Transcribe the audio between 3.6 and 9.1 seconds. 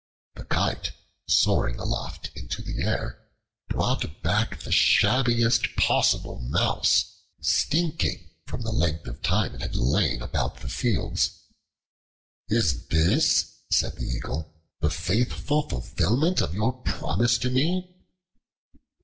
brought back the shabbiest possible mouse, stinking from the length